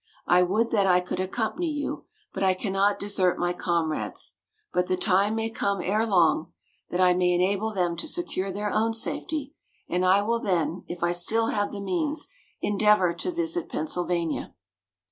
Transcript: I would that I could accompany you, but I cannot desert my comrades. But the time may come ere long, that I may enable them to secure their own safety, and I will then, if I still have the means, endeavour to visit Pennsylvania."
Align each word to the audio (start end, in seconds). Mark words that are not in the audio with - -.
I 0.25 0.41
would 0.41 0.71
that 0.71 0.87
I 0.87 0.99
could 0.99 1.19
accompany 1.19 1.69
you, 1.69 2.05
but 2.33 2.41
I 2.41 2.55
cannot 2.55 2.97
desert 2.97 3.37
my 3.37 3.53
comrades. 3.53 4.33
But 4.73 4.87
the 4.87 4.97
time 4.97 5.35
may 5.35 5.51
come 5.51 5.79
ere 5.79 6.07
long, 6.07 6.51
that 6.89 6.99
I 6.99 7.13
may 7.13 7.33
enable 7.33 7.71
them 7.71 7.95
to 7.97 8.07
secure 8.07 8.51
their 8.51 8.71
own 8.71 8.95
safety, 8.95 9.53
and 9.87 10.03
I 10.03 10.23
will 10.23 10.39
then, 10.39 10.85
if 10.87 11.03
I 11.03 11.11
still 11.11 11.49
have 11.49 11.71
the 11.71 11.81
means, 11.81 12.29
endeavour 12.63 13.13
to 13.13 13.29
visit 13.29 13.69
Pennsylvania." 13.69 14.55